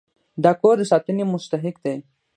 [0.43, 1.97] دا کور د ساتنې مستحق دی.